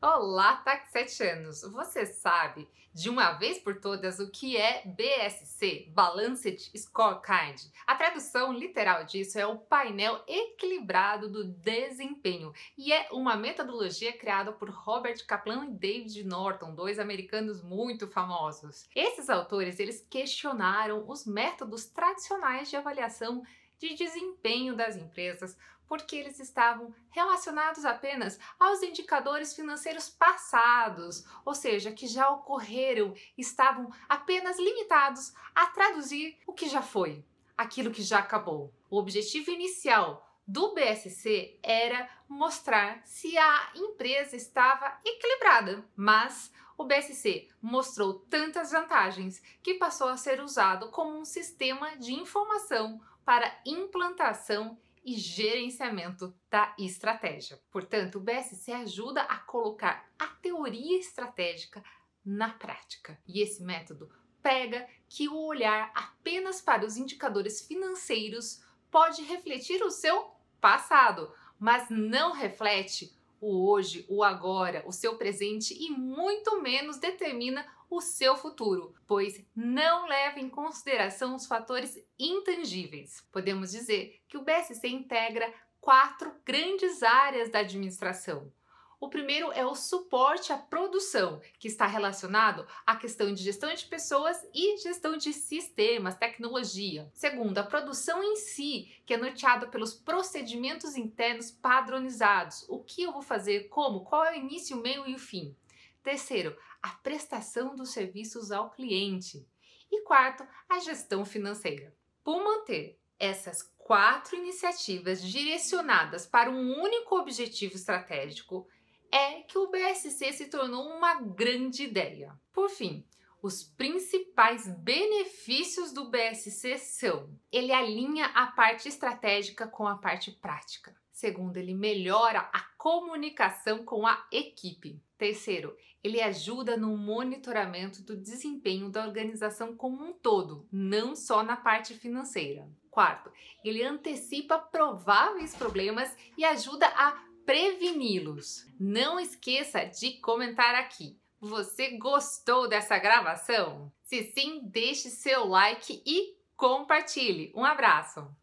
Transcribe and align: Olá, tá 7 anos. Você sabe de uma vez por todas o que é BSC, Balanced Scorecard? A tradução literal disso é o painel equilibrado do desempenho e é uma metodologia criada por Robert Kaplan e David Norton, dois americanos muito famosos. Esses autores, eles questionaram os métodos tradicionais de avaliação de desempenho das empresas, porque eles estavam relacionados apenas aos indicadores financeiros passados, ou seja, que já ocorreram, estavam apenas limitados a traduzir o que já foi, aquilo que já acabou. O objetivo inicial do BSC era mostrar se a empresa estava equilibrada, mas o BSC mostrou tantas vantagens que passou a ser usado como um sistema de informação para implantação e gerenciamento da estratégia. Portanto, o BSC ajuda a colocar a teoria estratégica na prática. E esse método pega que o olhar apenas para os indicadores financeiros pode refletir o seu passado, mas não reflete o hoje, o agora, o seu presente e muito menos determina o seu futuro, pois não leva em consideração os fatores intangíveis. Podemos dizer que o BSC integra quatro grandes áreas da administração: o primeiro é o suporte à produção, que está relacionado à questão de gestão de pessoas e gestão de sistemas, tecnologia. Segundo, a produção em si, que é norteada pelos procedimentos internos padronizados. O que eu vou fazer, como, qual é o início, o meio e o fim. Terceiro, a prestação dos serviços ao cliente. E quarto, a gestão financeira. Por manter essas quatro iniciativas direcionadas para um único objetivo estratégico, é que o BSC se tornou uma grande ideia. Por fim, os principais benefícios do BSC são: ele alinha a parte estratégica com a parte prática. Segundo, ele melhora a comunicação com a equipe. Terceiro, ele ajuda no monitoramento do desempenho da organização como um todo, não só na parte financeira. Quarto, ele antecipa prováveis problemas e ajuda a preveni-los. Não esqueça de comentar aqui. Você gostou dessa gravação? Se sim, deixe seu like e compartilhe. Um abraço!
Olá, 0.00 0.54
tá 0.58 0.80
7 0.92 1.24
anos. 1.24 1.62
Você 1.62 2.06
sabe 2.06 2.68
de 2.94 3.10
uma 3.10 3.32
vez 3.32 3.58
por 3.58 3.80
todas 3.80 4.20
o 4.20 4.30
que 4.30 4.56
é 4.56 4.84
BSC, 4.86 5.88
Balanced 5.90 6.70
Scorecard? 6.76 7.68
A 7.84 7.96
tradução 7.96 8.52
literal 8.52 9.02
disso 9.02 9.40
é 9.40 9.44
o 9.44 9.58
painel 9.58 10.22
equilibrado 10.28 11.28
do 11.28 11.42
desempenho 11.42 12.52
e 12.76 12.92
é 12.92 13.08
uma 13.10 13.36
metodologia 13.36 14.12
criada 14.12 14.52
por 14.52 14.70
Robert 14.70 15.26
Kaplan 15.26 15.66
e 15.66 15.72
David 15.72 16.22
Norton, 16.22 16.76
dois 16.76 17.00
americanos 17.00 17.60
muito 17.60 18.06
famosos. 18.06 18.88
Esses 18.94 19.28
autores, 19.28 19.80
eles 19.80 20.06
questionaram 20.08 21.08
os 21.08 21.26
métodos 21.26 21.86
tradicionais 21.86 22.70
de 22.70 22.76
avaliação 22.76 23.42
de 23.78 23.94
desempenho 23.94 24.74
das 24.74 24.96
empresas, 24.96 25.56
porque 25.88 26.16
eles 26.16 26.38
estavam 26.38 26.94
relacionados 27.10 27.84
apenas 27.84 28.38
aos 28.60 28.82
indicadores 28.82 29.54
financeiros 29.54 30.08
passados, 30.08 31.24
ou 31.44 31.54
seja, 31.54 31.90
que 31.90 32.06
já 32.06 32.28
ocorreram, 32.28 33.14
estavam 33.36 33.90
apenas 34.08 34.58
limitados 34.58 35.32
a 35.54 35.66
traduzir 35.66 36.38
o 36.46 36.52
que 36.52 36.68
já 36.68 36.82
foi, 36.82 37.24
aquilo 37.56 37.90
que 37.90 38.02
já 38.02 38.18
acabou. 38.18 38.72
O 38.90 38.98
objetivo 38.98 39.50
inicial 39.50 40.28
do 40.46 40.74
BSC 40.74 41.58
era 41.62 42.08
mostrar 42.28 43.00
se 43.04 43.36
a 43.36 43.72
empresa 43.74 44.36
estava 44.36 44.98
equilibrada, 45.04 45.84
mas 45.96 46.52
o 46.76 46.84
BSC 46.84 47.48
mostrou 47.60 48.14
tantas 48.14 48.70
vantagens 48.70 49.42
que 49.62 49.74
passou 49.74 50.08
a 50.08 50.16
ser 50.16 50.40
usado 50.40 50.90
como 50.90 51.18
um 51.18 51.24
sistema 51.24 51.96
de 51.96 52.14
informação 52.14 53.00
para 53.28 53.60
implantação 53.66 54.78
e 55.04 55.12
gerenciamento 55.12 56.34
da 56.48 56.74
estratégia. 56.78 57.60
Portanto, 57.70 58.14
o 58.14 58.20
BSC 58.22 58.72
ajuda 58.72 59.20
a 59.20 59.36
colocar 59.36 60.08
a 60.18 60.28
teoria 60.28 60.98
estratégica 60.98 61.84
na 62.24 62.48
prática. 62.48 63.20
E 63.28 63.42
esse 63.42 63.62
método 63.62 64.10
pega 64.42 64.88
que 65.10 65.28
o 65.28 65.44
olhar 65.44 65.92
apenas 65.94 66.62
para 66.62 66.86
os 66.86 66.96
indicadores 66.96 67.66
financeiros 67.66 68.62
pode 68.90 69.20
refletir 69.24 69.82
o 69.82 69.90
seu 69.90 70.30
passado, 70.58 71.30
mas 71.58 71.90
não 71.90 72.32
reflete 72.32 73.14
o 73.42 73.70
hoje, 73.70 74.06
o 74.08 74.24
agora, 74.24 74.82
o 74.86 74.90
seu 74.90 75.18
presente 75.18 75.76
e 75.78 75.90
muito 75.90 76.62
menos 76.62 76.96
determina 76.96 77.66
o 77.90 78.00
seu 78.00 78.36
futuro, 78.36 78.94
pois 79.06 79.44
não 79.54 80.06
leva 80.06 80.38
em 80.40 80.48
consideração 80.48 81.34
os 81.34 81.46
fatores 81.46 81.98
intangíveis. 82.18 83.26
Podemos 83.32 83.70
dizer 83.70 84.20
que 84.28 84.36
o 84.36 84.42
BSC 84.42 84.88
integra 84.88 85.52
quatro 85.80 86.32
grandes 86.44 87.02
áreas 87.02 87.50
da 87.50 87.60
administração: 87.60 88.52
o 89.00 89.08
primeiro 89.08 89.52
é 89.52 89.64
o 89.64 89.76
suporte 89.76 90.52
à 90.52 90.58
produção, 90.58 91.40
que 91.60 91.68
está 91.68 91.86
relacionado 91.86 92.66
à 92.84 92.96
questão 92.96 93.32
de 93.32 93.44
gestão 93.44 93.72
de 93.72 93.84
pessoas 93.84 94.44
e 94.52 94.76
gestão 94.78 95.16
de 95.16 95.32
sistemas, 95.32 96.16
tecnologia. 96.16 97.08
Segundo, 97.14 97.58
a 97.58 97.62
produção 97.62 98.20
em 98.24 98.34
si, 98.34 98.92
que 99.06 99.14
é 99.14 99.16
norteada 99.16 99.68
pelos 99.68 99.94
procedimentos 99.94 100.96
internos 100.96 101.48
padronizados. 101.48 102.66
O 102.68 102.80
que 102.80 103.02
eu 103.02 103.12
vou 103.12 103.22
fazer, 103.22 103.68
como, 103.68 104.04
qual 104.04 104.24
é 104.24 104.32
o 104.32 104.40
início, 104.40 104.76
o 104.76 104.82
meio 104.82 105.06
e 105.06 105.14
o 105.14 105.18
fim. 105.18 105.54
Terceiro, 106.02 106.56
a 106.82 106.90
prestação 106.90 107.74
dos 107.74 107.90
serviços 107.90 108.50
ao 108.50 108.70
cliente. 108.70 109.46
E 109.90 110.02
quarto, 110.02 110.46
a 110.68 110.78
gestão 110.78 111.24
financeira. 111.24 111.94
Por 112.22 112.42
manter 112.42 112.98
essas 113.18 113.62
quatro 113.76 114.36
iniciativas 114.36 115.22
direcionadas 115.22 116.26
para 116.26 116.50
um 116.50 116.80
único 116.80 117.16
objetivo 117.16 117.74
estratégico, 117.74 118.68
é 119.10 119.42
que 119.42 119.56
o 119.56 119.70
BSC 119.70 120.32
se 120.32 120.46
tornou 120.46 120.86
uma 120.88 121.20
grande 121.20 121.84
ideia. 121.84 122.38
Por 122.52 122.68
fim, 122.68 123.06
os 123.42 123.62
principais 123.62 124.68
benefícios 124.68 125.92
do 125.92 126.10
BSC 126.10 126.76
são: 126.78 127.30
ele 127.50 127.72
alinha 127.72 128.26
a 128.26 128.48
parte 128.48 128.88
estratégica 128.88 129.66
com 129.66 129.86
a 129.86 129.96
parte 129.96 130.32
prática. 130.32 130.94
Segundo, 131.18 131.56
ele 131.56 131.74
melhora 131.74 132.48
a 132.52 132.60
comunicação 132.76 133.84
com 133.84 134.06
a 134.06 134.24
equipe. 134.30 135.02
Terceiro, 135.18 135.76
ele 136.00 136.20
ajuda 136.20 136.76
no 136.76 136.96
monitoramento 136.96 138.04
do 138.04 138.16
desempenho 138.16 138.88
da 138.88 139.04
organização 139.04 139.74
como 139.74 140.00
um 140.00 140.12
todo, 140.12 140.68
não 140.70 141.16
só 141.16 141.42
na 141.42 141.56
parte 141.56 141.92
financeira. 141.92 142.70
Quarto, 142.88 143.32
ele 143.64 143.82
antecipa 143.82 144.60
prováveis 144.60 145.56
problemas 145.56 146.16
e 146.36 146.44
ajuda 146.44 146.86
a 146.86 147.20
preveni-los. 147.44 148.64
Não 148.78 149.18
esqueça 149.18 149.86
de 149.86 150.20
comentar 150.20 150.76
aqui. 150.76 151.18
Você 151.40 151.98
gostou 151.98 152.68
dessa 152.68 152.96
gravação? 152.96 153.90
Se 154.04 154.22
sim, 154.22 154.60
deixe 154.62 155.10
seu 155.10 155.48
like 155.48 156.00
e 156.06 156.38
compartilhe. 156.56 157.52
Um 157.56 157.64
abraço! 157.64 158.32